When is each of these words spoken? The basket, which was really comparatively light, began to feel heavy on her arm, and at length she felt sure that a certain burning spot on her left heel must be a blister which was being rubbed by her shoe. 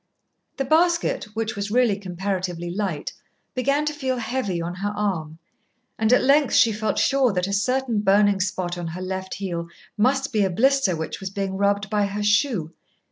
The 0.57 0.65
basket, 0.65 1.25
which 1.35 1.55
was 1.55 1.69
really 1.69 1.95
comparatively 1.95 2.71
light, 2.71 3.13
began 3.53 3.85
to 3.85 3.93
feel 3.93 4.17
heavy 4.17 4.59
on 4.59 4.73
her 4.73 4.89
arm, 4.95 5.37
and 5.99 6.11
at 6.11 6.23
length 6.23 6.55
she 6.55 6.71
felt 6.71 6.97
sure 6.97 7.31
that 7.33 7.45
a 7.45 7.53
certain 7.53 7.99
burning 7.99 8.39
spot 8.39 8.79
on 8.79 8.87
her 8.87 9.01
left 9.03 9.35
heel 9.35 9.67
must 9.97 10.33
be 10.33 10.43
a 10.43 10.49
blister 10.49 10.95
which 10.95 11.19
was 11.19 11.29
being 11.29 11.55
rubbed 11.55 11.87
by 11.91 12.07
her 12.07 12.23
shoe. 12.23 12.73